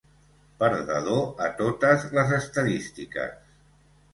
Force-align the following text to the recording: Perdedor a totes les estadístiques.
Perdedor 0.61 1.43
a 1.47 1.49
totes 1.59 2.07
les 2.19 2.33
estadístiques. 2.41 3.39